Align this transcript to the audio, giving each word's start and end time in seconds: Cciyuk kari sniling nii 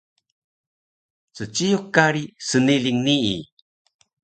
Cciyuk 1.35 1.83
kari 1.95 2.23
sniling 2.47 2.99
nii 3.05 3.37